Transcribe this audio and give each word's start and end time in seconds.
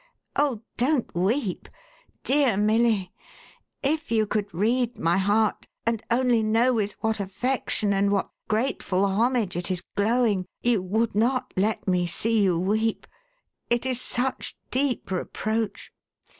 Oh 0.35 0.63
don't 0.77 1.13
weep! 1.13 1.69
Dear 2.23 2.57
Milly, 2.57 3.11
if 3.83 4.09
you 4.11 4.25
could 4.25 4.51
read 4.51 4.97
my 4.97 5.17
heart, 5.19 5.67
and 5.85 6.01
only 6.09 6.41
know 6.41 6.73
with 6.73 6.93
what 7.03 7.19
affection 7.19 7.93
and 7.93 8.09
what 8.11 8.31
grateful 8.47 9.05
homage 9.05 9.55
it 9.55 9.69
is 9.69 9.83
glowing, 9.95 10.47
you 10.63 10.81
would 10.81 11.13
not 11.13 11.53
let 11.55 11.87
me 11.87 12.07
see 12.07 12.41
you 12.41 12.59
weep. 12.59 13.05
It 13.69 13.85
is 13.85 14.01
such 14.01 14.57
deep 14.71 15.11
reproach." 15.11 15.93